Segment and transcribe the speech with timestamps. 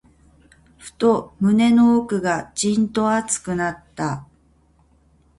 [0.79, 4.25] ふと、胸の奥がじんと熱くなった。